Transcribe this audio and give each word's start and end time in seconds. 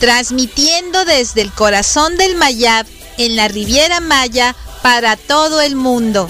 Transmitiendo 0.00 1.04
desde 1.04 1.42
el 1.42 1.52
corazón 1.52 2.16
del 2.16 2.34
Mayab, 2.34 2.86
en 3.18 3.36
la 3.36 3.48
Riviera 3.48 4.00
Maya, 4.00 4.56
para 4.82 5.16
todo 5.16 5.60
el 5.60 5.76
mundo. 5.76 6.28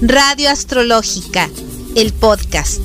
Radio 0.00 0.50
Astrológica, 0.50 1.48
el 1.96 2.12
podcast. 2.12 2.80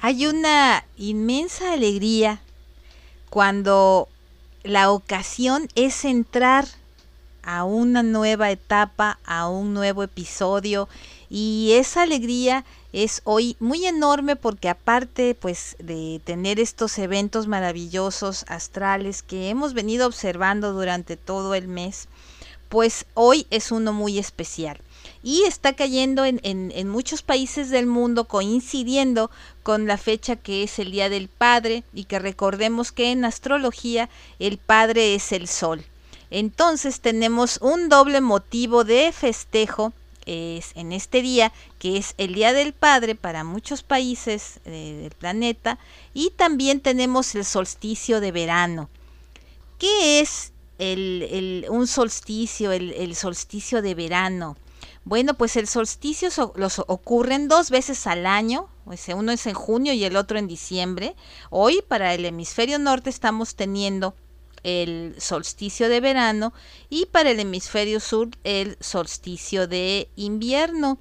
Hay 0.00 0.26
una 0.26 0.84
inmensa 0.96 1.72
alegría 1.72 2.40
cuando 3.30 4.08
la 4.62 4.90
ocasión 4.90 5.68
es 5.74 6.04
entrar 6.04 6.66
a 7.46 7.62
una 7.64 8.02
nueva 8.02 8.50
etapa, 8.50 9.18
a 9.24 9.48
un 9.48 9.72
nuevo 9.72 10.02
episodio 10.02 10.88
y 11.28 11.72
esa 11.72 12.02
alegría 12.02 12.64
es 12.92 13.20
hoy 13.24 13.56
muy 13.60 13.84
enorme 13.86 14.36
porque 14.36 14.68
aparte 14.68 15.34
pues 15.34 15.76
de 15.78 16.20
tener 16.24 16.60
estos 16.60 16.98
eventos 16.98 17.46
maravillosos 17.46 18.44
astrales 18.48 19.22
que 19.22 19.48
hemos 19.48 19.74
venido 19.74 20.06
observando 20.06 20.72
durante 20.72 21.16
todo 21.16 21.54
el 21.54 21.68
mes, 21.68 22.08
pues 22.68 23.06
hoy 23.14 23.46
es 23.50 23.70
uno 23.70 23.92
muy 23.92 24.18
especial 24.18 24.80
y 25.22 25.42
está 25.42 25.72
cayendo 25.72 26.24
en, 26.24 26.40
en, 26.42 26.88
muchos 26.88 27.22
países 27.22 27.70
del 27.70 27.86
mundo 27.86 28.26
coincidiendo 28.26 29.30
con 29.62 29.86
la 29.86 29.98
fecha 29.98 30.36
que 30.36 30.62
es 30.62 30.78
el 30.78 30.90
Día 30.92 31.08
del 31.08 31.28
Padre 31.28 31.84
y 31.92 32.04
que 32.04 32.18
recordemos 32.18 32.92
que 32.92 33.10
en 33.10 33.24
astrología 33.24 34.08
el 34.38 34.58
Padre 34.58 35.14
es 35.14 35.32
el 35.32 35.48
Sol. 35.48 35.84
Entonces 36.30 37.00
tenemos 37.00 37.58
un 37.60 37.88
doble 37.88 38.20
motivo 38.20 38.84
de 38.84 39.12
festejo 39.12 39.92
es 40.26 40.72
en 40.74 40.92
este 40.92 41.22
día, 41.22 41.52
que 41.78 41.96
es 41.96 42.14
el 42.18 42.34
Día 42.34 42.52
del 42.52 42.72
Padre 42.74 43.14
para 43.14 43.44
muchos 43.44 43.82
países 43.82 44.60
eh, 44.64 44.98
del 45.02 45.12
planeta, 45.12 45.78
y 46.12 46.30
también 46.30 46.80
tenemos 46.80 47.34
el 47.34 47.44
solsticio 47.44 48.20
de 48.20 48.32
verano. 48.32 48.90
¿Qué 49.78 50.20
es 50.20 50.52
el, 50.78 51.66
un 51.68 51.86
solsticio, 51.86 52.72
el, 52.72 53.14
solsticio 53.14 53.82
de 53.82 53.94
verano? 53.94 54.56
Bueno, 55.04 55.34
pues 55.34 55.56
el 55.56 55.68
solsticio 55.68 56.28
los 56.56 56.80
ocurren 56.80 57.48
dos 57.48 57.70
veces 57.70 58.06
al 58.06 58.26
año, 58.26 58.68
uno 59.14 59.32
es 59.32 59.46
en 59.46 59.54
junio 59.54 59.92
y 59.92 60.04
el 60.04 60.16
otro 60.16 60.38
en 60.38 60.46
diciembre. 60.46 61.14
Hoy 61.50 61.82
para 61.86 62.14
el 62.14 62.24
hemisferio 62.24 62.78
norte 62.78 63.10
estamos 63.10 63.54
teniendo 63.54 64.14
el 64.66 65.14
solsticio 65.18 65.88
de 65.88 66.00
verano 66.00 66.52
y 66.90 67.06
para 67.06 67.30
el 67.30 67.38
hemisferio 67.38 68.00
sur 68.00 68.30
el 68.42 68.76
solsticio 68.80 69.68
de 69.68 70.08
invierno. 70.16 70.98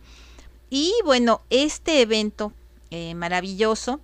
Y 0.70 0.94
bueno, 1.04 1.42
este 1.50 2.02
evento 2.02 2.54
eh, 2.92 3.16
maravilloso, 3.16 4.02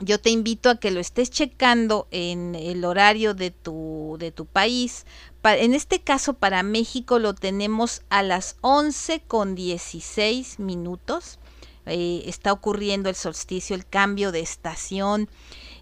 yo 0.00 0.20
te 0.20 0.28
invito 0.28 0.68
a 0.68 0.76
que 0.76 0.90
lo 0.90 1.00
estés 1.00 1.30
checando 1.30 2.08
en 2.10 2.54
el 2.54 2.84
horario 2.84 3.32
de 3.32 3.50
tu, 3.50 4.16
de 4.18 4.32
tu 4.32 4.44
país. 4.44 5.06
en 5.42 5.72
este 5.72 6.02
caso 6.02 6.34
para 6.34 6.62
México 6.62 7.18
lo 7.18 7.34
tenemos 7.34 8.02
a 8.10 8.22
las 8.22 8.56
11 8.60 9.20
con 9.20 9.54
16 9.54 10.58
minutos. 10.58 11.38
Eh, 11.86 12.24
está 12.26 12.52
ocurriendo 12.52 13.08
el 13.08 13.14
solsticio, 13.14 13.74
el 13.74 13.86
cambio 13.86 14.30
de 14.30 14.40
estación. 14.40 15.30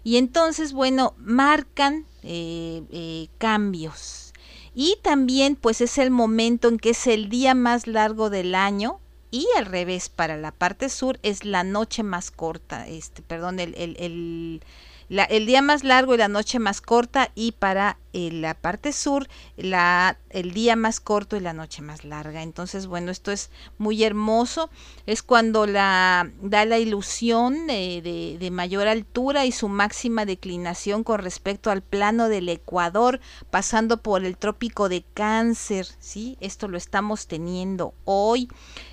Y 0.05 0.17
entonces, 0.17 0.71
bueno, 0.71 1.15
marcan 1.17 2.05
eh, 2.23 2.83
eh, 2.91 3.27
cambios. 3.37 4.33
Y 4.75 4.97
también 5.01 5.55
pues 5.55 5.81
es 5.81 5.97
el 5.97 6.09
momento 6.09 6.67
en 6.67 6.77
que 6.77 6.91
es 6.91 7.07
el 7.07 7.29
día 7.29 7.53
más 7.53 7.85
largo 7.87 8.29
del 8.29 8.55
año 8.55 8.99
y 9.33 9.47
al 9.57 9.65
revés, 9.65 10.09
para 10.09 10.37
la 10.37 10.51
parte 10.51 10.89
sur 10.89 11.19
es 11.23 11.43
la 11.43 11.63
noche 11.63 12.03
más 12.03 12.29
corta, 12.29 12.87
este, 12.87 13.23
perdón, 13.23 13.59
el, 13.59 13.73
el, 13.75 13.95
el 13.99 14.61
el 15.09 15.45
día 15.45 15.61
más 15.61 15.83
largo 15.83 16.15
y 16.15 16.17
la 16.17 16.27
noche 16.27 16.59
más 16.59 16.81
corta 16.81 17.31
y 17.35 17.53
para 17.53 17.97
eh, 18.13 18.31
la 18.31 18.53
parte 18.53 18.93
sur 18.93 19.27
la, 19.57 20.19
el 20.29 20.53
día 20.53 20.75
más 20.75 20.99
corto 20.99 21.35
y 21.35 21.39
la 21.39 21.53
noche 21.53 21.81
más 21.81 22.05
larga. 22.05 22.43
Entonces, 22.43 22.85
bueno, 22.85 23.11
esto 23.11 23.31
es 23.31 23.49
muy 23.79 24.03
hermoso. 24.03 24.69
Es 25.07 25.23
cuando 25.23 25.65
la, 25.65 26.29
da 26.41 26.65
la 26.65 26.77
ilusión 26.77 27.65
de, 27.67 28.37
de 28.39 28.51
mayor 28.51 28.87
altura 28.87 29.45
y 29.45 29.51
su 29.51 29.67
máxima 29.67 30.25
declinación 30.25 31.03
con 31.03 31.19
respecto 31.19 31.71
al 31.71 31.81
plano 31.81 32.29
del 32.29 32.49
Ecuador, 32.49 33.19
pasando 33.49 33.97
por 33.97 34.23
el 34.23 34.37
trópico 34.37 34.89
de 34.89 35.03
cáncer. 35.13 35.87
¿sí? 35.99 36.37
Esto 36.39 36.67
lo 36.67 36.77
estamos 36.77 37.27
teniendo 37.27 37.95
hoy. 38.05 38.47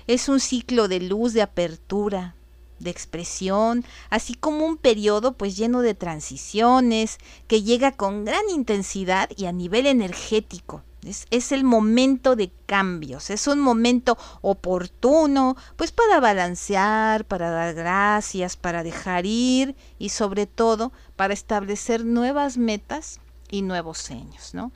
Es 0.07 0.29
un 0.29 0.39
ciclo 0.39 0.87
de 0.87 0.99
luz, 0.99 1.33
de 1.33 1.43
apertura, 1.43 2.35
de 2.81 2.89
expresión, 2.89 3.85
así 4.09 4.33
como 4.33 4.65
un 4.65 4.77
periodo 4.77 5.33
pues 5.33 5.55
lleno 5.57 5.81
de 5.81 5.93
transiciones, 5.93 7.17
que 7.47 7.63
llega 7.63 7.91
con 7.91 8.25
gran 8.25 8.49
intensidad 8.49 9.29
y 9.35 9.45
a 9.45 9.51
nivel 9.51 9.85
energético. 9.85 10.83
Es, 11.03 11.25
es, 11.31 11.51
el 11.51 11.63
momento 11.63 12.35
de 12.35 12.51
cambios, 12.67 13.31
es 13.31 13.47
un 13.47 13.59
momento 13.59 14.19
oportuno, 14.41 15.57
pues 15.75 15.91
para 15.91 16.19
balancear, 16.19 17.25
para 17.25 17.49
dar 17.49 17.73
gracias, 17.73 18.55
para 18.55 18.83
dejar 18.83 19.25
ir 19.25 19.75
y 19.97 20.09
sobre 20.09 20.45
todo 20.45 20.91
para 21.15 21.33
establecer 21.33 22.05
nuevas 22.05 22.57
metas 22.57 23.19
y 23.49 23.63
nuevos 23.63 23.97
sueños, 23.97 24.53
¿no? 24.53 24.71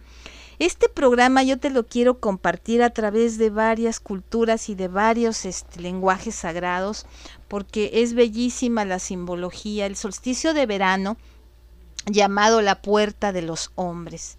Este 0.58 0.88
programa 0.88 1.44
yo 1.44 1.60
te 1.60 1.70
lo 1.70 1.86
quiero 1.86 2.20
compartir 2.20 2.82
a 2.82 2.92
través 2.92 3.38
de 3.38 3.50
varias 3.50 4.00
culturas 4.00 4.70
y 4.70 4.76
de 4.76 4.88
varios 4.88 5.44
este, 5.46 5.82
lenguajes 5.82 6.36
sagrados, 6.36 7.06
porque 7.50 7.90
es 7.94 8.14
bellísima 8.14 8.86
la 8.86 9.00
simbología. 9.00 9.86
El 9.86 9.98
solsticio 9.98 10.54
de 10.54 10.66
verano, 10.66 11.18
llamado 12.06 12.62
la 12.62 12.82
puerta 12.82 13.34
de 13.34 13.42
los 13.42 13.72
hombres, 13.76 14.38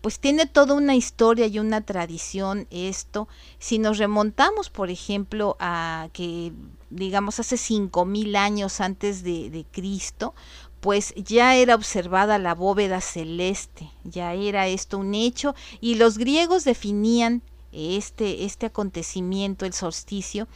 pues 0.00 0.18
tiene 0.18 0.46
toda 0.46 0.74
una 0.74 0.94
historia 0.94 1.46
y 1.46 1.58
una 1.58 1.82
tradición 1.82 2.66
esto. 2.70 3.28
Si 3.58 3.78
nos 3.78 3.98
remontamos, 3.98 4.70
por 4.70 4.88
ejemplo, 4.88 5.56
a 5.60 6.08
que 6.14 6.52
digamos 6.88 7.38
hace 7.38 7.58
cinco 7.58 8.06
mil 8.06 8.34
años 8.34 8.80
antes 8.80 9.22
de, 9.22 9.50
de 9.50 9.66
Cristo, 9.70 10.34
pues 10.80 11.14
ya 11.16 11.54
era 11.56 11.74
observada 11.74 12.38
la 12.38 12.54
bóveda 12.54 13.00
celeste, 13.00 13.90
ya 14.04 14.34
era 14.34 14.66
esto 14.66 14.98
un 14.98 15.14
hecho 15.14 15.54
y 15.80 15.96
los 15.96 16.18
griegos 16.18 16.64
definían 16.64 17.42
este, 17.72 18.44
este 18.44 18.66
acontecimiento, 18.66 19.66
el 19.66 19.74
solsticio, 19.74 20.48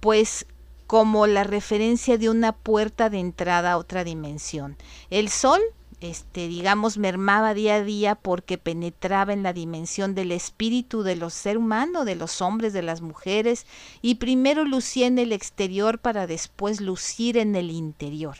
pues 0.00 0.46
como 0.86 1.26
la 1.26 1.44
referencia 1.44 2.18
de 2.18 2.30
una 2.30 2.52
puerta 2.52 3.10
de 3.10 3.18
entrada 3.18 3.72
a 3.72 3.78
otra 3.78 4.04
dimensión. 4.04 4.76
El 5.10 5.28
sol, 5.28 5.60
este, 6.00 6.46
digamos, 6.46 6.98
mermaba 6.98 7.54
día 7.54 7.76
a 7.76 7.82
día 7.82 8.14
porque 8.14 8.58
penetraba 8.58 9.32
en 9.32 9.42
la 9.42 9.52
dimensión 9.52 10.14
del 10.14 10.30
espíritu 10.30 11.02
de 11.02 11.16
los 11.16 11.34
ser 11.34 11.58
humano, 11.58 12.04
de 12.04 12.14
los 12.14 12.40
hombres, 12.42 12.72
de 12.72 12.82
las 12.82 13.00
mujeres, 13.00 13.66
y 14.02 14.16
primero 14.16 14.64
lucía 14.64 15.06
en 15.06 15.18
el 15.18 15.32
exterior 15.32 15.98
para 15.98 16.26
después 16.26 16.80
lucir 16.80 17.38
en 17.38 17.56
el 17.56 17.70
interior. 17.70 18.36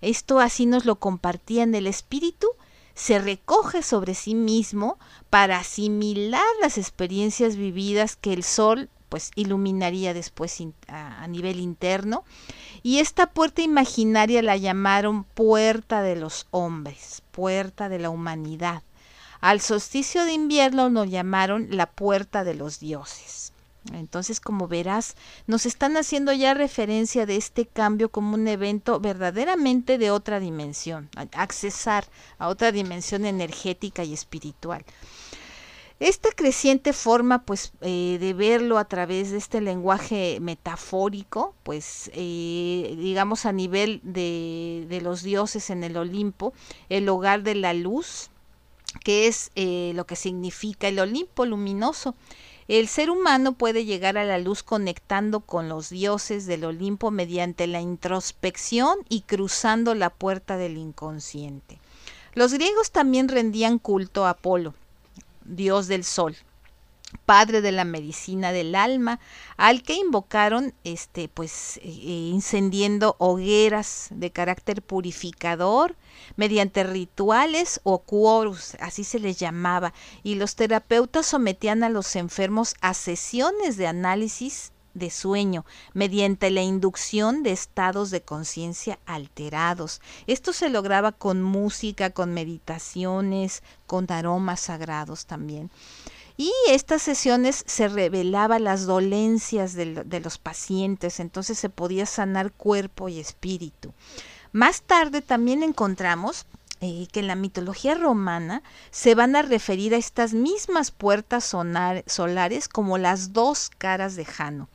Esto 0.00 0.40
así 0.40 0.66
nos 0.66 0.84
lo 0.84 0.96
compartía 0.96 1.62
en 1.62 1.74
el 1.74 1.86
espíritu, 1.86 2.48
se 2.94 3.18
recoge 3.18 3.82
sobre 3.82 4.14
sí 4.14 4.34
mismo 4.34 4.98
para 5.30 5.58
asimilar 5.58 6.44
las 6.60 6.78
experiencias 6.78 7.56
vividas 7.56 8.16
que 8.16 8.32
el 8.32 8.44
sol 8.44 8.88
pues 9.08 9.30
iluminaría 9.36 10.12
después 10.12 10.60
a, 10.88 11.26
nivel 11.28 11.60
interno 11.60 12.24
y 12.82 12.98
esta 12.98 13.30
puerta 13.30 13.62
imaginaria 13.62 14.42
la 14.42 14.56
llamaron 14.56 15.24
puerta 15.24 16.02
de 16.02 16.16
los 16.16 16.46
hombres, 16.50 17.22
puerta 17.30 17.88
de 17.88 17.98
la 17.98 18.10
humanidad. 18.10 18.82
Al 19.40 19.60
solsticio 19.60 20.24
de 20.24 20.32
invierno 20.32 20.88
lo 20.88 21.04
llamaron 21.04 21.68
la 21.70 21.86
puerta 21.86 22.44
de 22.44 22.54
los 22.54 22.80
dioses. 22.80 23.52
Entonces, 23.92 24.40
como 24.40 24.66
verás, 24.66 25.14
nos 25.46 25.66
están 25.66 25.96
haciendo 25.96 26.32
ya 26.32 26.54
referencia 26.54 27.26
de 27.26 27.36
este 27.36 27.66
cambio 27.66 28.08
como 28.08 28.34
un 28.34 28.48
evento 28.48 28.98
verdaderamente 28.98 29.98
de 29.98 30.10
otra 30.10 30.40
dimensión, 30.40 31.10
accesar 31.32 32.06
a 32.38 32.48
otra 32.48 32.72
dimensión 32.72 33.26
energética 33.26 34.04
y 34.04 34.14
espiritual. 34.14 34.84
Esta 36.00 36.30
creciente 36.32 36.92
forma, 36.92 37.44
pues, 37.44 37.72
eh, 37.80 38.18
de 38.20 38.34
verlo 38.34 38.78
a 38.78 38.84
través 38.84 39.30
de 39.30 39.38
este 39.38 39.60
lenguaje 39.60 40.38
metafórico, 40.40 41.54
pues, 41.62 42.10
eh, 42.14 42.96
digamos 42.98 43.46
a 43.46 43.52
nivel 43.52 44.00
de, 44.02 44.86
de, 44.88 45.00
los 45.00 45.22
dioses 45.22 45.70
en 45.70 45.84
el 45.84 45.96
Olimpo, 45.96 46.52
el 46.88 47.08
hogar 47.08 47.44
de 47.44 47.54
la 47.54 47.74
luz, 47.74 48.30
que 49.04 49.28
es 49.28 49.52
eh, 49.54 49.92
lo 49.94 50.04
que 50.04 50.16
significa 50.16 50.88
el 50.88 50.98
Olimpo 50.98 51.46
luminoso, 51.46 52.14
el 52.68 52.88
ser 52.88 53.10
humano 53.10 53.52
puede 53.52 53.84
llegar 53.84 54.16
a 54.16 54.24
la 54.24 54.38
luz 54.38 54.62
conectando 54.62 55.40
con 55.40 55.68
los 55.68 55.90
dioses 55.90 56.46
del 56.46 56.64
Olimpo 56.64 57.10
mediante 57.10 57.66
la 57.66 57.80
introspección 57.80 58.98
y 59.08 59.22
cruzando 59.22 59.94
la 59.94 60.10
puerta 60.10 60.56
del 60.56 60.78
inconsciente. 60.78 61.78
Los 62.34 62.52
griegos 62.52 62.90
también 62.90 63.28
rendían 63.28 63.78
culto 63.78 64.24
a 64.24 64.30
Apolo, 64.30 64.74
dios 65.44 65.88
del 65.88 66.04
sol. 66.04 66.36
Padre 67.24 67.60
de 67.60 67.72
la 67.72 67.84
medicina 67.84 68.52
del 68.52 68.74
alma, 68.74 69.20
al 69.56 69.82
que 69.82 69.94
invocaron, 69.94 70.74
este, 70.84 71.28
pues, 71.28 71.78
eh, 71.78 72.30
incendiendo 72.32 73.16
hogueras 73.18 74.08
de 74.10 74.30
carácter 74.30 74.82
purificador 74.82 75.96
mediante 76.36 76.84
rituales 76.84 77.80
o 77.82 78.00
quorus, 78.00 78.76
así 78.80 79.04
se 79.04 79.18
les 79.18 79.38
llamaba, 79.38 79.92
y 80.22 80.36
los 80.36 80.54
terapeutas 80.56 81.26
sometían 81.26 81.82
a 81.84 81.88
los 81.88 82.16
enfermos 82.16 82.74
a 82.80 82.94
sesiones 82.94 83.76
de 83.76 83.86
análisis 83.86 84.72
de 84.94 85.10
sueño 85.10 85.66
mediante 85.92 86.50
la 86.50 86.62
inducción 86.62 87.42
de 87.42 87.52
estados 87.52 88.10
de 88.10 88.22
conciencia 88.22 88.98
alterados. 89.06 90.00
Esto 90.26 90.52
se 90.52 90.70
lograba 90.70 91.12
con 91.12 91.42
música, 91.42 92.10
con 92.10 92.32
meditaciones, 92.32 93.62
con 93.86 94.10
aromas 94.10 94.60
sagrados 94.60 95.26
también. 95.26 95.70
Y 96.36 96.52
estas 96.68 97.02
sesiones 97.02 97.62
se 97.66 97.88
revelaban 97.88 98.64
las 98.64 98.86
dolencias 98.86 99.74
de, 99.74 100.20
los 100.22 100.38
pacientes, 100.38 101.20
entonces 101.20 101.58
se 101.58 101.68
podía 101.68 102.06
sanar 102.06 102.52
cuerpo 102.52 103.08
y 103.08 103.20
espíritu. 103.20 103.94
Más 104.52 104.82
tarde 104.82 105.22
también 105.22 105.62
encontramos 105.62 106.46
eh, 106.80 107.06
que 107.12 107.20
en 107.20 107.28
la 107.28 107.36
mitología 107.36 107.94
romana 107.94 108.62
se 108.90 109.14
van 109.14 109.36
a 109.36 109.42
referir 109.42 109.94
a 109.94 109.98
estas 109.98 110.34
mismas 110.34 110.90
puertas 110.90 111.44
solares 111.44 112.68
como 112.68 112.98
las 112.98 113.32
dos 113.32 113.70
caras 113.78 114.16
de 114.16 114.24
Jano, 114.24 114.68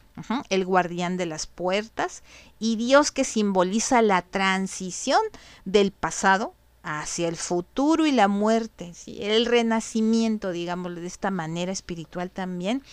el 0.50 0.66
guardián 0.66 1.18
de 1.18 1.26
las 1.26 1.46
puertas 1.46 2.24
y 2.58 2.78
Dios 2.78 3.12
que 3.12 3.26
simboliza 3.26 4.02
la 4.02 4.22
transición 4.22 5.22
del 5.66 5.92
pasado 5.92 6.54
hacia 6.84 7.28
el 7.28 7.36
futuro 7.36 8.06
y 8.06 8.12
la 8.12 8.28
muerte, 8.28 8.94
el 9.08 9.46
renacimiento, 9.46 10.52
digámoslo 10.52 11.02
de 11.02 11.08
esta 11.08 11.32
manera 11.32 11.72
espiritual 11.72 12.32
también. 12.32 12.84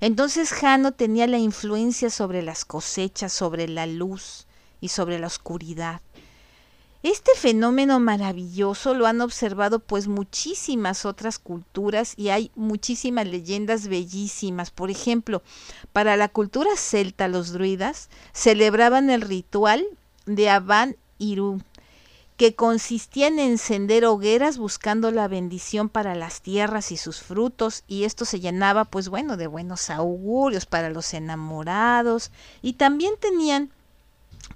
Entonces 0.00 0.52
Jano 0.52 0.92
tenía 0.92 1.26
la 1.26 1.38
influencia 1.38 2.10
sobre 2.10 2.42
las 2.42 2.64
cosechas, 2.64 3.32
sobre 3.32 3.68
la 3.68 3.86
luz 3.86 4.46
y 4.80 4.88
sobre 4.88 5.18
la 5.18 5.26
oscuridad. 5.26 6.00
Este 7.04 7.32
fenómeno 7.36 8.00
maravilloso 8.00 8.94
lo 8.94 9.06
han 9.06 9.20
observado 9.20 9.78
pues 9.78 10.08
muchísimas 10.08 11.04
otras 11.04 11.38
culturas 11.38 12.14
y 12.16 12.30
hay 12.30 12.50
muchísimas 12.54 13.26
leyendas 13.26 13.88
bellísimas. 13.88 14.70
Por 14.70 14.90
ejemplo, 14.90 15.42
para 15.92 16.16
la 16.16 16.30
cultura 16.30 16.70
celta 16.76 17.28
los 17.28 17.52
druidas 17.52 18.08
celebraban 18.32 19.10
el 19.10 19.20
ritual 19.20 19.84
de 20.24 20.48
Aban 20.48 20.96
Iru, 21.18 21.60
que 22.36 22.54
consistía 22.54 23.28
en 23.28 23.38
encender 23.38 24.04
hogueras 24.04 24.58
buscando 24.58 25.10
la 25.10 25.28
bendición 25.28 25.88
para 25.88 26.14
las 26.14 26.40
tierras 26.40 26.90
y 26.90 26.96
sus 26.96 27.20
frutos, 27.20 27.84
y 27.86 28.04
esto 28.04 28.24
se 28.24 28.40
llenaba, 28.40 28.84
pues 28.84 29.08
bueno, 29.08 29.36
de 29.36 29.46
buenos 29.46 29.90
augurios 29.90 30.66
para 30.66 30.90
los 30.90 31.14
enamorados, 31.14 32.30
y 32.62 32.74
también 32.74 33.14
tenían 33.20 33.70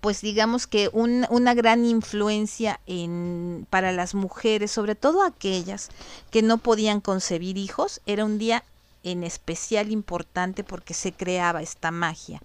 pues 0.00 0.20
digamos 0.20 0.66
que 0.66 0.90
una 0.92 1.54
gran 1.54 1.84
influencia 1.84 2.78
en, 2.86 3.66
para 3.70 3.90
las 3.90 4.14
mujeres, 4.14 4.70
sobre 4.70 4.94
todo 4.94 5.22
aquellas 5.22 5.88
que 6.30 6.42
no 6.42 6.58
podían 6.58 7.00
concebir 7.00 7.56
hijos, 7.56 8.00
era 8.06 8.25
un 8.25 8.38
día 8.38 8.64
en 9.02 9.25
especial 9.25 9.90
importante 9.90 10.62
porque 10.62 10.94
se 10.94 11.12
creaba 11.12 11.62
esta 11.62 11.90
magia. 11.90 12.40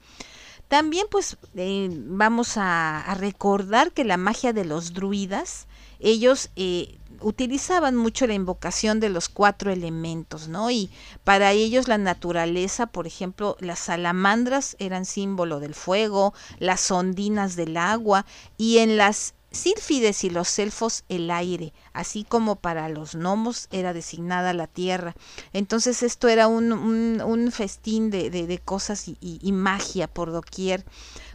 También 0.73 1.05
pues 1.11 1.37
eh, 1.55 1.87
vamos 1.91 2.53
a, 2.57 3.15
recordar 3.19 3.91
que 3.91 4.03
la 4.03 4.17
magia 4.17 4.53
de 4.53 4.65
los 4.65 4.95
druidas, 4.95 5.67
ellos 5.99 6.49
eh, 6.55 6.97
utilizaban 7.21 7.95
mucho 7.95 8.25
la 8.25 8.33
invocación 8.33 8.99
de 8.99 9.09
los 9.09 9.29
cuatro 9.29 9.69
elementos, 9.71 10.47
¿no? 10.47 10.71
Y 10.71 10.89
para 11.23 11.51
ellos 11.51 11.87
la 11.87 11.99
naturaleza, 11.99 12.87
por 12.87 13.05
ejemplo, 13.05 13.55
las 13.59 13.77
salamandras 13.77 14.75
eran 14.79 15.05
símbolo 15.05 15.59
del 15.59 15.75
fuego, 15.75 16.33
las 16.57 16.89
ondinas 16.89 17.55
del 17.55 17.77
agua, 17.77 18.25
y 18.57 18.79
en 18.79 18.97
las 18.97 19.35
Sírfides 19.53 20.23
y 20.23 20.31
los 20.31 20.57
elfos 20.57 21.03
el 21.09 21.29
aire, 21.29 21.73
así 21.93 22.23
como 22.23 22.55
para 22.55 22.89
los 22.89 23.13
gnomos 23.15 23.67
era 23.71 23.93
designada 23.93 24.53
la 24.53 24.65
tierra. 24.65 25.15
Entonces 25.53 26.01
esto 26.01 26.27
era 26.27 26.47
un, 26.47 26.71
un, 26.73 27.51
festín 27.51 28.09
de, 28.09 28.31
de, 28.31 28.57
cosas 28.57 29.07
y, 29.07 29.17
y, 29.21 29.51
magia 29.51 30.07
por 30.07 30.31
doquier. 30.31 30.83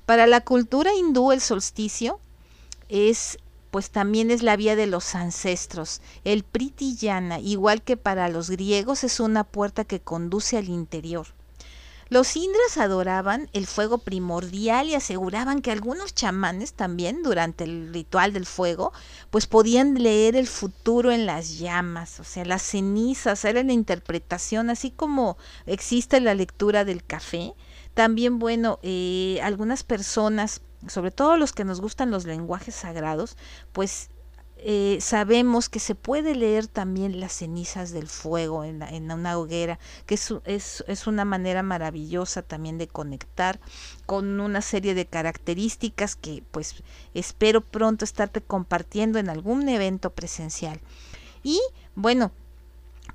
Para 0.04 0.26
la 0.26 0.40
cultura 0.40 0.92
hindú 0.92 1.30
el 1.30 1.40
solsticio 1.40 2.18
es 2.88 3.38
pues 3.70 3.90
también 3.90 4.30
es 4.30 4.42
la 4.42 4.56
vía 4.56 4.76
de 4.76 4.86
los 4.86 5.14
ancestros. 5.14 6.00
El 6.24 6.42
pritiyana, 6.42 7.38
igual 7.38 7.82
que 7.82 7.96
para 7.96 8.28
los 8.28 8.50
griegos, 8.50 9.04
es 9.04 9.20
una 9.20 9.44
puerta 9.44 9.84
que 9.84 10.00
conduce 10.00 10.56
al 10.56 10.68
interior. 10.68 11.37
Los 12.10 12.36
indras 12.36 12.78
adoraban 12.78 13.50
el 13.52 13.66
fuego 13.66 13.98
primordial 13.98 14.88
y 14.88 14.94
aseguraban 14.94 15.60
que 15.60 15.70
algunos 15.70 16.14
chamanes 16.14 16.72
también 16.72 17.22
durante 17.22 17.64
el 17.64 17.92
ritual 17.92 18.32
del 18.32 18.46
fuego 18.46 18.92
pues 19.30 19.46
podían 19.46 19.94
leer 19.94 20.34
el 20.34 20.46
futuro 20.46 21.12
en 21.12 21.26
las 21.26 21.58
llamas, 21.58 22.18
o 22.18 22.24
sea, 22.24 22.46
las 22.46 22.62
cenizas, 22.62 23.44
era 23.44 23.62
la 23.62 23.74
interpretación, 23.74 24.70
así 24.70 24.90
como 24.90 25.36
existe 25.66 26.20
la 26.20 26.34
lectura 26.34 26.86
del 26.86 27.04
café. 27.04 27.52
También, 27.92 28.38
bueno, 28.38 28.78
eh, 28.82 29.38
algunas 29.42 29.82
personas, 29.82 30.62
sobre 30.86 31.10
todo 31.10 31.36
los 31.36 31.52
que 31.52 31.64
nos 31.64 31.80
gustan 31.80 32.10
los 32.10 32.24
lenguajes 32.24 32.74
sagrados, 32.74 33.36
pues 33.72 34.08
eh, 34.60 34.98
sabemos 35.00 35.68
que 35.68 35.78
se 35.78 35.94
puede 35.94 36.34
leer 36.34 36.66
también 36.66 37.20
las 37.20 37.32
cenizas 37.32 37.92
del 37.92 38.08
fuego 38.08 38.64
en, 38.64 38.82
una 39.10 39.38
hoguera, 39.38 39.78
que 40.06 40.14
es, 40.14 40.34
es, 40.86 41.06
una 41.06 41.24
manera 41.24 41.62
maravillosa 41.62 42.42
también 42.42 42.76
de 42.76 42.88
conectar 42.88 43.60
con 44.06 44.40
una 44.40 44.60
serie 44.60 44.94
de 44.94 45.06
características 45.06 46.16
que 46.16 46.42
pues 46.50 46.82
espero 47.14 47.60
pronto 47.60 48.04
estarte 48.04 48.40
compartiendo 48.40 49.18
en 49.18 49.28
algún 49.28 49.68
evento 49.68 50.10
presencial. 50.10 50.80
Y 51.42 51.60
bueno, 51.94 52.32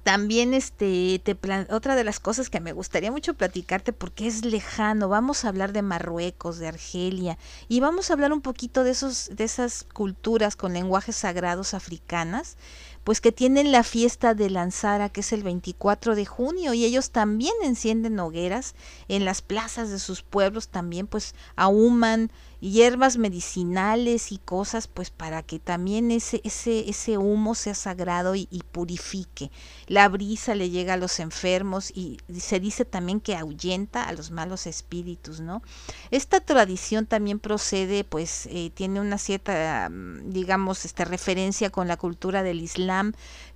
también 0.03 0.53
este 0.53 1.19
te 1.23 1.37
otra 1.71 1.95
de 1.95 2.03
las 2.03 2.19
cosas 2.19 2.49
que 2.49 2.59
me 2.59 2.73
gustaría 2.73 3.11
mucho 3.11 3.33
platicarte 3.33 3.93
porque 3.93 4.27
es 4.27 4.43
lejano, 4.43 5.07
vamos 5.09 5.45
a 5.45 5.49
hablar 5.49 5.71
de 5.71 5.81
Marruecos, 5.81 6.59
de 6.59 6.67
Argelia 6.67 7.37
y 7.69 7.79
vamos 7.79 8.09
a 8.09 8.13
hablar 8.13 8.33
un 8.33 8.41
poquito 8.41 8.83
de 8.83 8.91
esos 8.91 9.31
de 9.33 9.45
esas 9.45 9.85
culturas 9.93 10.55
con 10.55 10.73
lenguajes 10.73 11.15
sagrados 11.15 11.73
africanas 11.73 12.57
pues 13.03 13.19
que 13.19 13.31
tienen 13.31 13.71
la 13.71 13.83
fiesta 13.83 14.33
de 14.33 14.49
Lanzara, 14.49 15.09
que 15.09 15.21
es 15.21 15.33
el 15.33 15.43
24 15.43 16.15
de 16.15 16.25
junio, 16.25 16.73
y 16.73 16.85
ellos 16.85 17.11
también 17.11 17.53
encienden 17.61 18.19
hogueras 18.19 18.75
en 19.09 19.25
las 19.25 19.41
plazas 19.41 19.89
de 19.89 19.99
sus 19.99 20.21
pueblos, 20.21 20.69
también 20.69 21.07
pues 21.07 21.35
ahuman 21.55 22.31
hierbas 22.71 23.17
medicinales 23.17 24.31
y 24.31 24.37
cosas, 24.37 24.87
pues 24.87 25.09
para 25.09 25.43
que 25.43 25.59
también 25.59 26.11
ese, 26.11 26.39
ese, 26.45 26.89
ese 26.89 27.17
humo 27.17 27.55
sea 27.55 27.75
sagrado 27.75 28.35
y, 28.35 28.47
purifique. 28.71 29.51
La 29.87 30.07
brisa 30.07 30.55
le 30.55 30.69
llega 30.69 30.93
a 30.93 30.97
los 30.97 31.19
enfermos 31.19 31.91
y 31.93 32.17
se 32.39 32.59
dice 32.59 32.85
también 32.85 33.19
que 33.19 33.35
ahuyenta 33.35 34.03
a 34.03 34.13
los 34.13 34.31
malos 34.31 34.65
espíritus, 34.65 35.41
¿no? 35.41 35.61
Esta 36.09 36.39
tradición 36.39 37.05
también 37.05 37.39
procede, 37.39 38.05
pues 38.05 38.47
eh, 38.49 38.71
tiene 38.73 39.01
una 39.01 39.17
cierta, 39.17 39.89
mm, 39.89 40.31
digamos, 40.31 40.85
este, 40.85 41.03
referencia 41.05 41.69
con 41.69 41.87
la 41.87 41.97
cultura 41.97 42.43
del 42.43 42.61
Islam, 42.61 43.13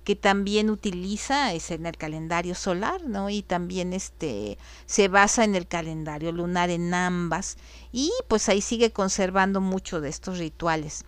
que 0.08 0.16
también 0.16 0.70
utiliza 0.70 1.52
es 1.52 1.70
en 1.70 1.84
el 1.84 1.98
calendario 1.98 2.54
solar, 2.54 3.04
¿no? 3.04 3.28
Y 3.28 3.42
también 3.42 3.92
este 3.92 4.56
se 4.86 5.08
basa 5.08 5.44
en 5.44 5.54
el 5.54 5.68
calendario 5.68 6.32
lunar 6.32 6.70
en 6.70 6.94
ambas 6.94 7.58
y 7.92 8.10
pues 8.26 8.48
ahí 8.48 8.62
sigue 8.62 8.90
conservando 8.90 9.60
mucho 9.60 10.00
de 10.00 10.08
estos 10.08 10.38
rituales. 10.38 11.04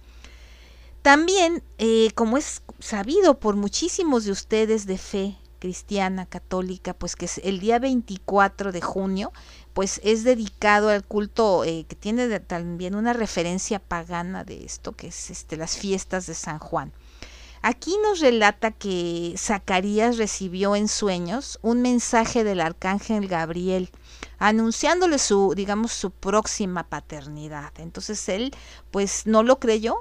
También, 1.00 1.62
eh, 1.78 2.10
como 2.14 2.36
es 2.36 2.60
sabido 2.78 3.40
por 3.40 3.56
muchísimos 3.56 4.26
de 4.26 4.32
ustedes 4.32 4.84
de 4.84 4.98
fe 4.98 5.38
cristiana, 5.60 6.26
católica, 6.26 6.92
pues 6.92 7.16
que 7.16 7.26
el 7.42 7.58
día 7.58 7.78
24 7.78 8.70
de 8.70 8.82
junio, 8.82 9.32
pues 9.72 10.02
es 10.04 10.24
dedicado 10.24 10.90
al 10.90 11.04
culto 11.04 11.64
eh, 11.64 11.86
que 11.88 11.96
tiene 11.96 12.38
también 12.40 12.94
una 12.94 13.14
referencia 13.14 13.78
pagana 13.78 14.44
de 14.44 14.62
esto, 14.62 14.92
que 14.92 15.06
es 15.06 15.30
este, 15.30 15.56
las 15.56 15.78
fiestas 15.78 16.26
de 16.26 16.34
San 16.34 16.58
Juan. 16.58 16.92
Aquí 17.62 17.94
nos 18.02 18.20
relata 18.20 18.70
que 18.70 19.34
Zacarías 19.36 20.16
recibió 20.16 20.76
en 20.76 20.88
sueños 20.88 21.58
un 21.60 21.82
mensaje 21.82 22.42
del 22.42 22.60
arcángel 22.60 23.28
Gabriel 23.28 23.90
anunciándole 24.38 25.18
su, 25.18 25.52
digamos, 25.54 25.92
su 25.92 26.10
próxima 26.10 26.84
paternidad. 26.84 27.72
Entonces 27.76 28.26
él, 28.30 28.54
pues, 28.90 29.26
no 29.26 29.42
lo 29.42 29.60
creyó. 29.60 29.96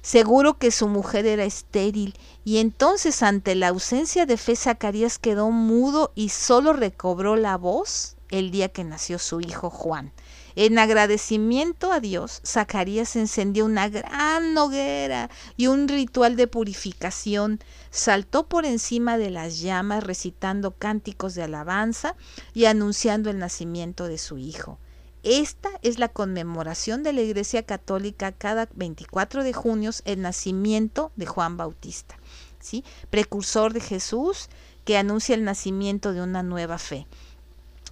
Seguro 0.00 0.56
que 0.56 0.70
su 0.70 0.88
mujer 0.88 1.26
era 1.26 1.44
estéril 1.44 2.14
y 2.44 2.58
entonces 2.58 3.22
ante 3.22 3.54
la 3.56 3.68
ausencia 3.68 4.24
de 4.24 4.36
fe 4.38 4.56
Zacarías 4.56 5.18
quedó 5.18 5.50
mudo 5.50 6.12
y 6.14 6.30
solo 6.30 6.72
recobró 6.72 7.36
la 7.36 7.56
voz 7.56 8.16
el 8.30 8.50
día 8.50 8.68
que 8.68 8.84
nació 8.84 9.18
su 9.18 9.40
hijo 9.40 9.68
Juan. 9.68 10.12
En 10.58 10.78
agradecimiento 10.78 11.92
a 11.92 12.00
Dios, 12.00 12.40
Zacarías 12.42 13.14
encendió 13.14 13.66
una 13.66 13.90
gran 13.90 14.56
hoguera 14.56 15.28
y 15.58 15.66
un 15.66 15.86
ritual 15.86 16.34
de 16.34 16.46
purificación. 16.46 17.60
Saltó 17.90 18.46
por 18.46 18.64
encima 18.64 19.18
de 19.18 19.28
las 19.28 19.60
llamas 19.60 20.02
recitando 20.02 20.70
cánticos 20.70 21.34
de 21.34 21.42
alabanza 21.42 22.16
y 22.54 22.64
anunciando 22.64 23.28
el 23.28 23.38
nacimiento 23.38 24.08
de 24.08 24.16
su 24.16 24.38
hijo. 24.38 24.78
Esta 25.22 25.68
es 25.82 25.98
la 25.98 26.08
conmemoración 26.08 27.02
de 27.02 27.12
la 27.12 27.20
Iglesia 27.20 27.62
Católica 27.64 28.32
cada 28.32 28.66
24 28.76 29.44
de 29.44 29.52
junio, 29.52 29.90
el 30.06 30.22
nacimiento 30.22 31.12
de 31.16 31.26
Juan 31.26 31.58
Bautista, 31.58 32.16
¿sí? 32.60 32.82
precursor 33.10 33.74
de 33.74 33.80
Jesús 33.80 34.48
que 34.86 34.96
anuncia 34.96 35.34
el 35.34 35.44
nacimiento 35.44 36.14
de 36.14 36.22
una 36.22 36.42
nueva 36.42 36.78
fe. 36.78 37.06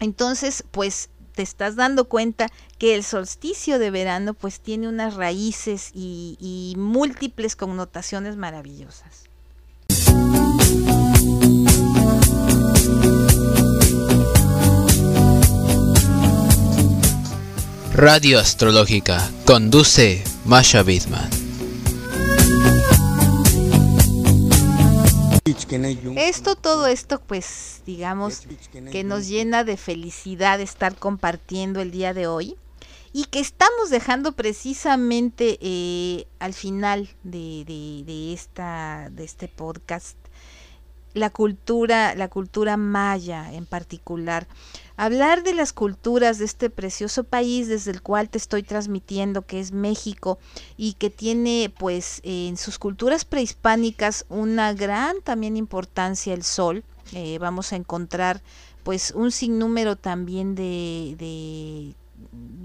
Entonces, 0.00 0.64
pues 0.70 1.10
te 1.34 1.42
estás 1.42 1.76
dando 1.76 2.06
cuenta 2.06 2.48
que 2.78 2.94
el 2.94 3.04
solsticio 3.04 3.78
de 3.78 3.90
verano 3.90 4.34
pues 4.34 4.60
tiene 4.60 4.88
unas 4.88 5.14
raíces 5.14 5.90
y, 5.94 6.74
múltiples 6.76 7.56
connotaciones 7.56 8.36
maravillosas. 8.36 9.24
Radio 17.92 18.40
Astrológica 18.40 19.30
conduce 19.44 20.22
Masha 20.44 20.82
Bidman. 20.82 21.43
Esto, 26.16 26.56
todo 26.56 26.86
esto, 26.86 27.20
pues 27.20 27.82
digamos 27.84 28.46
que 28.90 29.04
nos 29.04 29.28
llena 29.28 29.62
de 29.62 29.76
felicidad 29.76 30.58
estar 30.58 30.96
compartiendo 30.96 31.82
el 31.82 31.90
día 31.90 32.14
de 32.14 32.26
hoy 32.26 32.56
y 33.12 33.26
que 33.26 33.40
estamos 33.40 33.90
dejando 33.90 34.32
precisamente 34.32 35.58
eh, 35.60 36.26
al 36.38 36.54
final 36.54 37.10
de, 37.24 37.64
de, 38.06 38.32
esta, 38.32 39.10
de 39.10 39.24
este 39.24 39.48
podcast 39.48 40.16
la 41.12 41.30
cultura, 41.30 42.14
la 42.14 42.28
cultura 42.28 42.76
maya 42.76 43.52
en 43.52 43.66
particular. 43.66 44.48
Hablar 44.96 45.42
de 45.42 45.54
las 45.54 45.72
culturas 45.72 46.38
de 46.38 46.44
este 46.44 46.70
precioso 46.70 47.24
país 47.24 47.66
desde 47.66 47.90
el 47.90 48.00
cual 48.00 48.30
te 48.30 48.38
estoy 48.38 48.62
transmitiendo, 48.62 49.42
que 49.42 49.58
es 49.58 49.72
México, 49.72 50.38
y 50.76 50.92
que 50.94 51.10
tiene 51.10 51.72
pues 51.76 52.20
en 52.22 52.56
sus 52.56 52.78
culturas 52.78 53.24
prehispánicas 53.24 54.24
una 54.28 54.72
gran 54.72 55.20
también 55.22 55.56
importancia 55.56 56.32
el 56.32 56.44
sol. 56.44 56.84
Eh, 57.12 57.38
vamos 57.40 57.72
a 57.72 57.76
encontrar 57.76 58.40
pues 58.84 59.12
un 59.16 59.32
sinnúmero 59.32 59.96
también 59.96 60.54
de, 60.54 61.16
de 61.18 61.94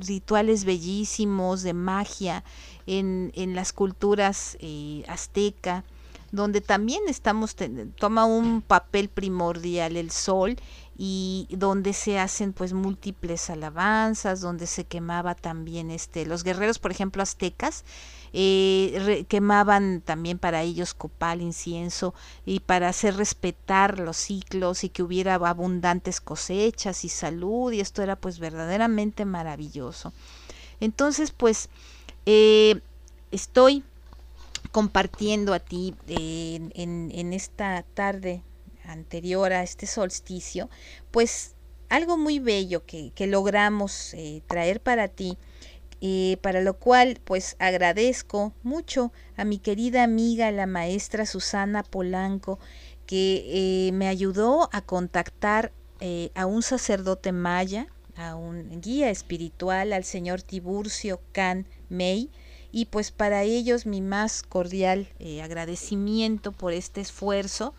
rituales 0.05 0.65
bellísimos, 0.65 1.63
de 1.63 1.74
magia 1.74 2.43
en, 2.86 3.31
en 3.36 3.55
las 3.55 3.74
culturas 3.74 4.55
eh, 4.59 5.03
azteca, 5.07 5.83
donde 6.31 6.62
también 6.62 7.01
estamos, 7.07 7.55
toma 7.98 8.25
un 8.25 8.62
papel 8.62 9.09
primordial 9.09 9.98
el 9.98 10.12
sol 10.12 10.57
y 11.01 11.48
donde 11.50 11.94
se 11.94 12.20
hacen 12.20 12.51
pues 12.51 12.74
múltiples 12.74 13.50
alabanzas, 13.50 14.41
donde 14.41 14.68
se 14.68 14.84
quemaba 14.84 15.34
también 15.34 15.91
este, 15.91 16.25
los 16.25 16.44
guerreros, 16.44 16.77
por 16.77 16.91
ejemplo, 16.91 17.24
aztecas, 17.24 17.86
eh, 18.34 19.25
quemaban 19.29 20.01
también 20.01 20.39
para 20.39 20.62
ellos 20.62 20.94
copal, 20.94 21.41
incienso, 21.41 22.13
y 22.46 22.60
para 22.60 22.89
hacer 22.89 23.15
respetar 23.15 23.98
los 23.98 24.18
ciclos 24.18 24.84
y 24.84 24.89
que 24.89 25.01
hubiera 25.01 25.36
abundantes 25.36 26.20
cosechas 26.20 27.06
y 27.06 27.10
salud, 27.10 27.72
y 27.72 27.79
esto 27.79 28.03
era 28.03 28.18
pues 28.18 28.38
verdaderamente 28.38 29.24
maravilloso. 29.24 30.12
Entonces, 30.82 31.32
pues, 31.32 31.70
eh, 32.25 32.82
estoy 33.32 33.86
compartiendo 34.74 35.53
a 35.53 35.60
ti 35.60 35.96
eh, 36.08 36.60
en, 36.74 37.10
en 37.13 37.32
esta 37.32 37.86
tarde 37.94 38.44
anterior 38.91 39.53
a 39.53 39.63
este 39.63 39.86
solsticio, 39.86 40.69
pues 41.12 41.55
algo 41.89 42.17
muy 42.17 42.39
bello 42.39 42.86
que, 42.86 43.12
logramos 43.27 44.13
eh, 44.13 44.41
traer 44.48 44.79
para 44.81 45.08
ti, 45.08 45.38
eh, 46.01 46.38
para 46.41 46.62
lo 46.62 46.75
cual 46.75 47.19
pues 47.24 47.55
agradezco 47.60 48.53
mucho 48.63 49.12
a 49.36 49.43
mi 49.43 49.58
querida 49.58 50.03
amiga 50.03 50.51
la 50.51 50.67
maestra 50.67 51.25
Susana 51.25 51.84
Polanco, 51.84 52.60
que 53.05 53.88
eh, 53.88 53.91
me 53.91 54.08
ayudó 54.08 54.69
a 54.72 54.81
contactar 54.81 55.74
a 56.34 56.46
un 56.46 56.62
sacerdote 56.62 57.34
maya, 57.34 57.88
a 58.15 58.36
un 58.36 58.79
guía 58.79 59.10
espiritual, 59.10 59.91
al 59.91 60.05
señor 60.05 60.41
Tiburcio 60.41 61.19
Can 61.34 61.67
May, 61.89 62.29
y 62.72 62.86
pues 62.86 63.12
para 63.12 63.43
ellos 63.43 63.86
mi 63.86 64.00
más 64.00 64.43
cordial 64.43 65.10
agradecimiento 65.43 66.53
por 66.53 66.72
este 66.72 67.01
esfuerzo 67.01 67.74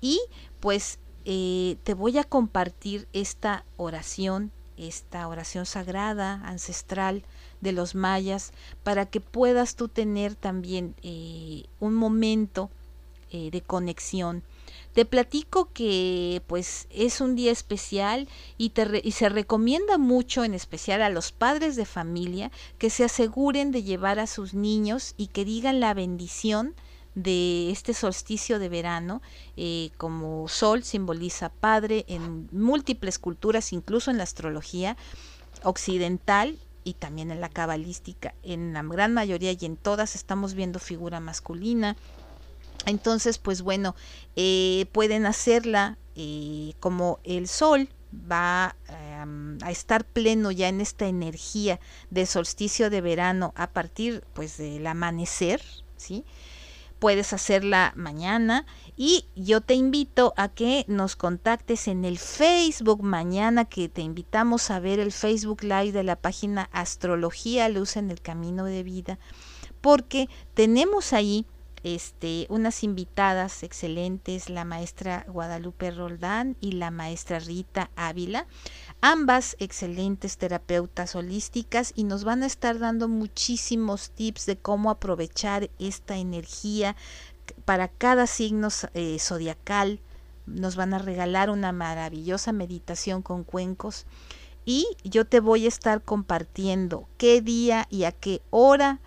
y 0.00 0.20
pues 0.60 0.98
eh, 1.24 1.76
te 1.84 1.94
voy 1.94 2.18
a 2.18 2.24
compartir 2.24 3.06
esta 3.12 3.64
oración, 3.76 4.50
esta 4.76 5.26
oración 5.28 5.66
sagrada, 5.66 6.40
ancestral 6.44 7.24
de 7.60 7.72
los 7.72 7.94
mayas, 7.94 8.52
para 8.82 9.06
que 9.06 9.20
puedas 9.20 9.76
tú 9.76 9.88
tener 9.88 10.34
también 10.34 10.94
eh, 11.02 11.64
un 11.80 11.94
momento 11.94 12.70
eh, 13.30 13.50
de 13.50 13.60
conexión. 13.60 14.42
Te 14.94 15.04
platico 15.04 15.70
que 15.72 16.42
pues 16.46 16.86
es 16.88 17.20
un 17.20 17.36
día 17.36 17.52
especial 17.52 18.26
y, 18.56 18.70
te 18.70 19.02
y 19.04 19.12
se 19.12 19.28
recomienda 19.28 19.98
mucho, 19.98 20.44
en 20.44 20.54
especial 20.54 21.02
a 21.02 21.10
los 21.10 21.32
padres 21.32 21.76
de 21.76 21.84
familia, 21.84 22.50
que 22.78 22.88
se 22.88 23.04
aseguren 23.04 23.70
de 23.70 23.82
llevar 23.82 24.18
a 24.18 24.26
sus 24.26 24.54
niños 24.54 25.14
y 25.18 25.26
que 25.26 25.44
digan 25.44 25.78
la 25.78 25.92
bendición 25.92 26.74
de 27.22 27.70
este 27.70 27.94
solsticio 27.94 28.60
de 28.60 28.68
verano, 28.68 29.20
eh, 29.56 29.90
como 29.96 30.46
sol 30.46 30.84
simboliza 30.84 31.48
padre 31.48 32.04
en 32.06 32.48
múltiples 32.52 33.18
culturas, 33.18 33.72
incluso 33.72 34.10
en 34.10 34.18
la 34.18 34.22
astrología 34.22 34.96
occidental 35.64 36.58
y 36.84 36.94
también 36.94 37.32
en 37.32 37.40
la 37.40 37.48
cabalística. 37.48 38.34
En 38.44 38.72
la 38.72 38.82
gran 38.84 39.14
mayoría 39.14 39.52
y 39.52 39.66
en 39.66 39.76
todas 39.76 40.14
estamos 40.14 40.54
viendo 40.54 40.78
figura 40.78 41.18
masculina. 41.18 41.96
Entonces, 42.86 43.38
pues 43.38 43.62
bueno, 43.62 43.96
eh, 44.36 44.86
pueden 44.92 45.26
hacerla 45.26 45.98
eh, 46.14 46.74
como 46.78 47.18
el 47.24 47.48
sol 47.48 47.88
va 48.30 48.76
a 49.60 49.70
estar 49.70 50.04
pleno 50.04 50.50
ya 50.52 50.68
en 50.68 50.80
esta 50.80 51.06
energía 51.08 51.80
de 52.10 52.24
solsticio 52.24 52.88
de 52.88 53.00
verano 53.00 53.52
a 53.56 53.70
partir 53.70 54.24
pues 54.32 54.56
del 54.56 54.86
amanecer, 54.86 55.60
¿sí? 55.96 56.24
Puedes 56.98 57.32
hacerla 57.32 57.92
mañana. 57.96 58.66
Y 58.96 59.26
yo 59.36 59.60
te 59.60 59.74
invito 59.74 60.34
a 60.36 60.48
que 60.48 60.84
nos 60.88 61.16
contactes 61.16 61.88
en 61.88 62.04
el 62.04 62.18
Facebook 62.18 63.02
mañana 63.02 63.64
que 63.64 63.88
te 63.88 64.02
invitamos 64.02 64.70
a 64.70 64.80
ver 64.80 64.98
el 64.98 65.12
Facebook 65.12 65.62
Live 65.62 65.92
de 65.92 66.02
la 66.02 66.16
página 66.16 66.68
Astrología 66.72 67.68
Luz 67.68 67.96
en 67.96 68.10
el 68.10 68.20
Camino 68.20 68.64
de 68.64 68.82
Vida 68.82 69.18
porque 69.80 70.28
tenemos 70.54 71.12
ahí 71.12 71.46
este, 71.84 72.46
unas 72.50 72.82
invitadas 72.82 73.62
excelentes, 73.62 74.50
la 74.50 74.64
maestra 74.64 75.24
Guadalupe 75.28 75.90
Roldán 75.90 76.56
y 76.60 76.72
la 76.72 76.90
maestra 76.90 77.38
Rita 77.38 77.90
Ávila, 77.94 78.46
ambas 79.00 79.56
excelentes 79.58 80.38
terapeutas 80.38 81.14
holísticas 81.14 81.92
y 81.94 82.04
nos 82.04 82.24
van 82.24 82.42
a 82.42 82.46
estar 82.46 82.78
dando 82.78 83.08
muchísimos 83.08 84.10
tips 84.10 84.46
de 84.46 84.56
cómo 84.56 84.90
aprovechar 84.90 85.70
esta 85.78 86.16
energía 86.16 86.96
para 87.64 87.88
cada 87.88 88.26
signo 88.26 88.68
eh, 88.94 89.18
zodiacal. 89.18 90.00
Nos 90.46 90.76
van 90.76 90.94
a 90.94 90.98
regalar 90.98 91.50
una 91.50 91.72
maravillosa 91.72 92.52
meditación 92.52 93.22
con 93.22 93.44
cuencos 93.44 94.06
y 94.64 94.86
yo 95.04 95.24
te 95.26 95.40
voy 95.40 95.64
a 95.64 95.68
estar 95.68 96.02
compartiendo 96.02 97.08
qué 97.16 97.40
día 97.40 97.86
y 97.90 98.04
a 98.04 98.12
qué 98.12 98.42
hora 98.50 99.00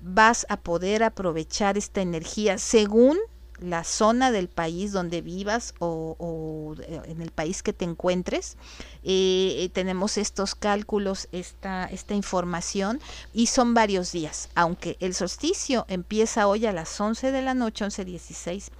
vas 0.00 0.46
a 0.48 0.58
poder 0.58 1.02
aprovechar 1.02 1.78
esta 1.78 2.00
energía 2.00 2.58
según 2.58 3.18
la 3.58 3.84
zona 3.84 4.30
del 4.30 4.48
país 4.48 4.92
donde 4.92 5.22
vivas 5.22 5.74
o, 5.78 6.74
eh, 6.80 7.00
en 7.06 7.22
el 7.22 7.30
país 7.30 7.62
que 7.62 7.72
te 7.72 7.84
encuentres. 7.84 8.56
Eh, 9.02 9.56
eh, 9.58 9.70
tenemos 9.72 10.18
estos 10.18 10.54
cálculos, 10.54 11.28
esta, 11.32 11.86
esta 11.86 12.14
información 12.14 13.00
y 13.32 13.46
son 13.46 13.74
varios 13.74 14.12
días, 14.12 14.50
aunque 14.54 14.96
el 15.00 15.14
solsticio 15.14 15.86
empieza 15.88 16.46
hoy 16.46 16.66
a 16.66 16.72
las 16.72 17.00
11 17.00 17.32
de 17.32 17.42
la 17.42 17.54
noche, 17.54 17.84
11.16, 17.84 18.70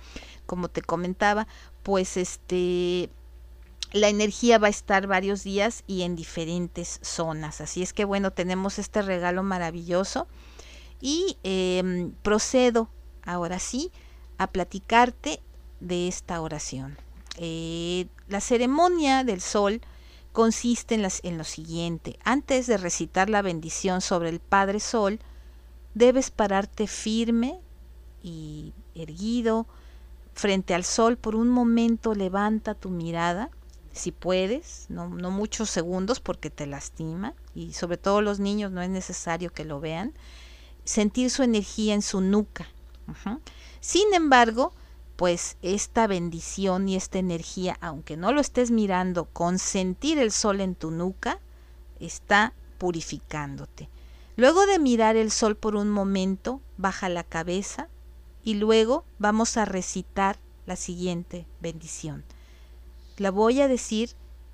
como 0.46 0.68
te 0.68 0.82
comentaba, 0.82 1.46
pues 1.82 2.16
este 2.16 3.10
la 3.92 4.08
energía 4.08 4.58
va 4.58 4.66
a 4.66 4.70
estar 4.70 5.06
varios 5.06 5.44
días 5.44 5.84
y 5.86 6.02
en 6.02 6.16
diferentes 6.16 6.98
zonas. 7.02 7.60
Así 7.60 7.82
es 7.82 7.92
que 7.92 8.04
bueno, 8.04 8.32
tenemos 8.32 8.78
este 8.78 9.00
regalo 9.00 9.42
maravilloso 9.42 10.26
y 11.00 11.38
em, 11.44 12.10
procedo 12.22 12.90
ahora 13.22 13.58
sí 13.58 13.92
a 14.38 14.46
platicarte 14.48 15.40
de 15.80 16.08
esta 16.08 16.40
oración. 16.40 16.96
Eh, 17.36 18.06
la 18.28 18.40
ceremonia 18.40 19.24
del 19.24 19.40
sol 19.40 19.80
consiste 20.32 20.94
en, 20.94 21.38
lo 21.38 21.44
siguiente. 21.44 22.18
Antes 22.24 22.66
de 22.66 22.76
recitar 22.76 23.30
la 23.30 23.42
bendición 23.42 24.00
sobre 24.00 24.28
el 24.28 24.40
Padre 24.40 24.80
Sol, 24.80 25.18
debes 25.94 26.30
pararte 26.30 26.86
firme 26.86 27.58
y 28.22 28.74
erguido 28.94 29.66
frente 30.34 30.74
al 30.74 30.84
sol 30.84 31.16
por 31.16 31.34
un 31.34 31.48
momento 31.48 32.14
levanta 32.14 32.74
tu 32.74 32.90
mirada 32.90 33.48
si 33.92 34.12
puedes 34.12 34.84
no, 34.90 35.08
no, 35.08 35.30
muchos 35.30 35.70
segundos 35.70 36.20
porque 36.20 36.50
te 36.50 36.66
lastima 36.66 37.32
y 37.54 37.72
sobre 37.72 37.96
todo 37.96 38.20
los 38.20 38.38
niños 38.38 38.70
no 38.70 38.82
es 38.82 38.90
necesario 38.90 39.50
que 39.50 39.64
lo 39.64 39.80
vean 39.80 40.12
sentir 40.84 41.30
su 41.30 41.42
energía 41.42 41.94
en 41.94 42.02
su 42.02 42.20
nuca. 42.20 42.66
Sin 43.86 44.14
embargo 44.14 44.72
pues 45.16 45.56
esta 45.62 46.06
bendición 46.06 46.88
y 46.88 46.96
esta 46.96 47.18
energía 47.18 47.78
aunque 47.80 48.16
no 48.16 48.32
lo 48.32 48.40
estés 48.40 48.70
mirando 48.70 49.26
con 49.26 49.58
sentir 49.58 50.18
el 50.18 50.32
sol 50.32 50.60
en 50.60 50.74
tu 50.74 50.90
nuca 50.90 51.40
está 52.00 52.52
purificándote 52.78 53.88
Luego 54.36 54.66
de 54.66 54.78
mirar 54.78 55.16
el 55.16 55.30
sol 55.30 55.56
por 55.56 55.76
un 55.76 55.90
momento, 55.90 56.60
baja 56.76 57.08
la 57.08 57.24
cabeza 57.24 57.88
y 58.44 58.54
luego 58.54 59.06
vamos 59.18 59.56
a 59.56 59.64
recitar 59.64 60.38
la 60.66 60.76
siguiente 60.76 61.46
bendición. 61.62 62.22
La 63.16 63.30
voy 63.30 63.62
a 63.62 63.68
decir 63.68 64.10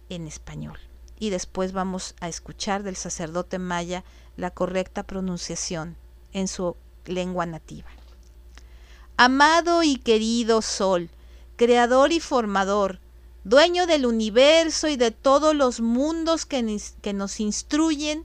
en 0.08 0.28
español 0.28 0.78
y 1.18 1.30
después 1.30 1.72
vamos 1.72 2.14
a 2.20 2.28
escuchar 2.28 2.84
del 2.84 2.94
sacerdote 2.94 3.58
maya 3.58 4.04
la 4.36 4.52
correcta 4.52 5.02
pronunciación 5.02 5.96
en 6.32 6.46
su 6.46 6.76
lengua 7.06 7.44
nativa. 7.44 7.88
Amado 9.16 9.82
y 9.82 9.96
querido 9.96 10.62
sol, 10.62 11.10
creador 11.56 12.12
y 12.12 12.20
formador, 12.20 13.00
dueño 13.44 13.86
del 13.86 14.06
universo 14.06 14.88
y 14.88 14.96
de 14.96 15.10
todos 15.10 15.54
los 15.54 15.80
mundos 15.80 16.46
que, 16.46 16.80
que 17.00 17.12
nos 17.12 17.40
instruyen, 17.40 18.24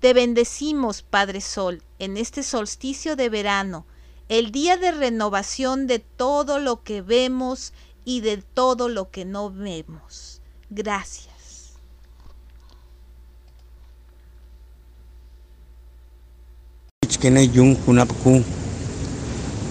te 0.00 0.12
bendecimos, 0.12 1.02
Padre 1.02 1.40
Sol, 1.40 1.82
en 1.98 2.16
este 2.16 2.42
solsticio 2.42 3.16
de 3.16 3.28
verano, 3.30 3.86
el 4.28 4.52
día 4.52 4.76
de 4.76 4.92
renovación 4.92 5.86
de 5.86 5.98
todo 5.98 6.58
lo 6.58 6.82
que 6.82 7.00
vemos 7.00 7.72
y 8.04 8.20
de 8.20 8.38
todo 8.38 8.88
lo 8.88 9.10
que 9.10 9.24
no 9.24 9.50
vemos. 9.50 10.42
Gracias. 10.68 11.34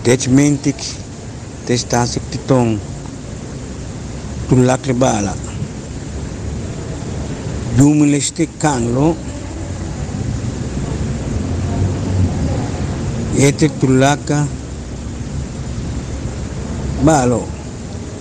Dechmentik, 0.04 0.76
Testasik 1.66 2.24
Titong, 2.28 2.76
Tulak 4.50 4.84
Libala, 4.86 5.32
canlo, 7.78 8.50
Kanlo, 8.60 9.16
Yetik 13.40 13.72
Tulaka, 13.80 14.44
Balo, 17.06 17.48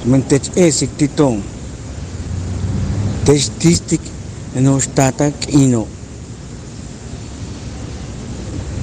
Mentech 0.06 0.54
Esik 0.54 0.94
Titong, 0.96 1.42
Testistik 3.26 4.00
Nostatak 4.54 5.34
Ino, 5.50 5.88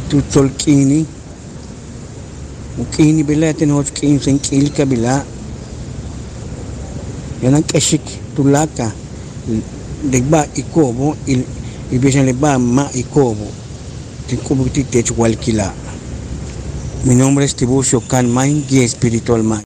Tutsolkini, 0.10 1.19
kino 2.86 3.24
tu 3.24 3.66
tolkini 3.66 4.18
ukini 4.18 4.62
bila. 4.62 4.70
Kabila 4.76 5.26
yanan 7.42 7.64
keshik 7.64 8.02
tulaka. 8.36 8.92
Degba 10.04 10.48
ikobo 10.56 11.18
il 11.28 11.44
ibisan 11.92 12.26
leba 12.26 12.60
ma 12.60 12.90
ikobo. 12.94 13.48
Tikubo 14.28 14.70
titech 14.70 15.12
walkila 15.18 15.74
Mi 17.06 17.16
nombre 17.16 17.46
es 17.46 17.56
Tiburcio 17.56 18.02
Canmain, 18.02 18.66
guía 18.68 18.84
espiritual 18.84 19.42
May. 19.42 19.64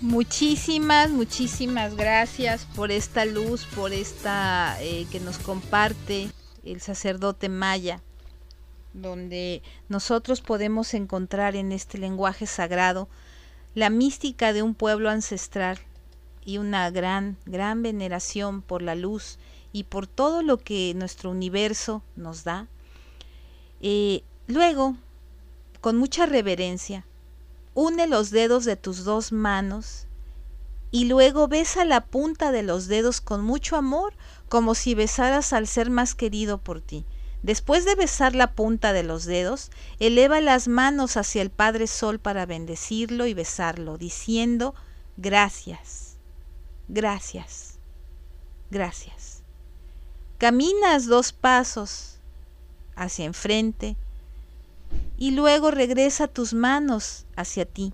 Muchísimas, 0.00 1.10
muchísimas 1.10 1.94
gracias 1.94 2.66
por 2.74 2.90
esta 2.90 3.26
luz, 3.26 3.66
por 3.76 3.92
esta 3.92 4.76
eh, 4.80 5.06
que 5.12 5.20
nos 5.20 5.38
comparte 5.38 6.30
el 6.64 6.80
sacerdote 6.80 7.50
Maya, 7.50 8.00
donde 8.92 9.62
nosotros 9.88 10.40
podemos 10.40 10.94
encontrar 10.94 11.56
en 11.56 11.72
este 11.72 11.98
lenguaje 11.98 12.46
sagrado 12.46 13.08
la 13.74 13.90
mística 13.90 14.52
de 14.52 14.62
un 14.62 14.74
pueblo 14.74 15.10
ancestral 15.10 15.78
y 16.44 16.58
una 16.58 16.90
gran, 16.90 17.36
gran 17.46 17.82
veneración 17.82 18.62
por 18.62 18.82
la 18.82 18.94
luz 18.94 19.38
y 19.72 19.84
por 19.84 20.06
todo 20.06 20.42
lo 20.42 20.58
que 20.58 20.92
nuestro 20.96 21.30
universo 21.30 22.02
nos 22.16 22.44
da. 22.44 22.66
Eh, 23.80 24.24
Luego, 24.50 24.96
con 25.80 25.96
mucha 25.96 26.26
reverencia, 26.26 27.06
une 27.74 28.08
los 28.08 28.30
dedos 28.30 28.64
de 28.64 28.74
tus 28.74 29.04
dos 29.04 29.30
manos 29.30 30.08
y 30.90 31.04
luego 31.04 31.46
besa 31.46 31.84
la 31.84 32.04
punta 32.04 32.50
de 32.50 32.64
los 32.64 32.88
dedos 32.88 33.20
con 33.20 33.44
mucho 33.44 33.76
amor, 33.76 34.12
como 34.48 34.74
si 34.74 34.96
besaras 34.96 35.52
al 35.52 35.68
ser 35.68 35.88
más 35.88 36.16
querido 36.16 36.58
por 36.58 36.80
ti. 36.80 37.04
Después 37.42 37.84
de 37.84 37.94
besar 37.94 38.34
la 38.34 38.52
punta 38.52 38.92
de 38.92 39.02
los 39.02 39.24
dedos, 39.24 39.70
eleva 39.98 40.40
las 40.40 40.68
manos 40.68 41.16
hacia 41.16 41.40
el 41.42 41.50
Padre 41.50 41.86
Sol 41.86 42.18
para 42.18 42.44
bendecirlo 42.44 43.26
y 43.26 43.34
besarlo, 43.34 43.96
diciendo, 43.96 44.74
gracias, 45.16 46.16
gracias, 46.88 47.78
gracias. 48.70 49.42
Caminas 50.38 51.06
dos 51.06 51.32
pasos 51.32 52.18
hacia 52.94 53.24
enfrente, 53.24 53.96
y 55.16 55.32
luego 55.32 55.70
regresa 55.70 56.28
tus 56.28 56.54
manos 56.54 57.26
hacia 57.36 57.66
ti. 57.66 57.92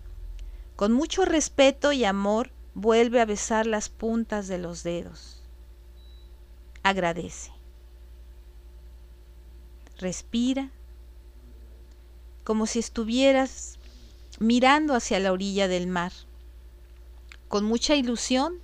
Con 0.77 0.93
mucho 0.93 1.25
respeto 1.25 1.93
y 1.93 2.05
amor 2.05 2.53
vuelve 2.75 3.21
a 3.21 3.25
besar 3.25 3.67
las 3.67 3.89
puntas 3.89 4.47
de 4.47 4.59
los 4.59 4.83
dedos. 4.83 5.43
Agradece. 6.83 7.56
Respira 9.99 10.71
como 12.45 12.67
si 12.67 12.79
estuvieras 12.79 13.79
mirando 14.39 14.95
hacia 14.95 15.19
la 15.21 15.33
orilla 15.33 15.69
del 15.69 15.87
mar. 15.87 16.13
Con 17.49 17.65
mucha 17.65 17.97
ilusión, 17.97 18.61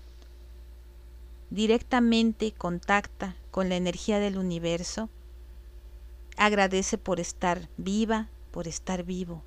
directamente 1.50 2.52
contacta 2.52 3.34
con 3.50 3.68
la 3.68 3.76
energía 3.76 4.18
del 4.18 4.36
universo. 4.36 5.08
Agradece 6.36 6.98
por 6.98 7.18
estar 7.18 7.68
viva, 7.76 8.28
por 8.50 8.68
estar 8.68 9.02
vivo. 9.02 9.42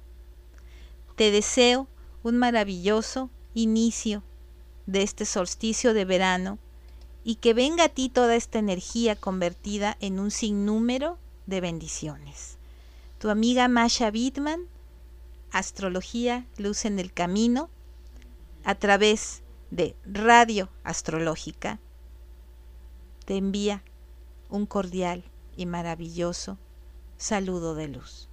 Te 1.16 1.32
deseo 1.32 1.88
un 2.24 2.38
maravilloso 2.38 3.30
inicio 3.54 4.24
de 4.86 5.04
este 5.04 5.26
solsticio 5.26 5.94
de 5.94 6.06
verano 6.06 6.58
y 7.24 7.36
que 7.36 7.54
venga 7.54 7.86
a 7.86 7.90
ti 7.90 8.10
toda 8.10 8.36
esta 8.36 8.60
energía 8.60 9.16
convertida 9.16 9.98
en 10.00 10.20
un 10.20 10.32
sinnúmero 10.32 11.18
de 11.46 11.62
bendiciones. 11.62 12.58
Tu 13.20 13.30
amiga 13.30 13.68
Masha 13.68 14.12
Bitman, 14.12 14.68
Astrología 15.52 16.46
Luz 16.58 16.86
en 16.86 17.00
el 17.00 17.14
Camino, 17.14 17.70
a 18.64 18.76
través 18.76 19.42
de 19.72 19.96
Radio 20.06 20.70
Astrológica, 20.84 21.80
te 23.26 23.38
envía 23.38 23.84
un 24.50 24.66
cordial 24.66 25.24
y 25.56 25.66
maravilloso 25.66 26.58
saludo 27.18 27.76
de 27.76 27.88
luz. 27.88 28.30